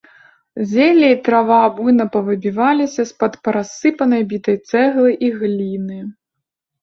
[0.69, 5.99] Зелле і трава буйна павыбіваліся з-пад парассыпанай бітай цэглы і гліны.